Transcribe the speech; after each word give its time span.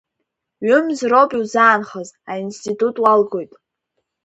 Ҩымз 0.67 0.99
роуп 1.11 1.31
иузаанхаз, 1.35 2.09
аинститут 2.31 2.95
уалгоит. 3.03 3.51